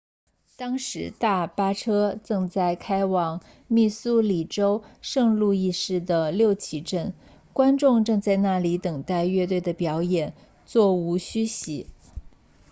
[0.57, 7.13] 当时大巴车正在开往密苏里州圣路易市的六旗镇
[7.53, 10.33] 观众正在那里等待乐队的表演
[10.65, 11.85] 座无虚席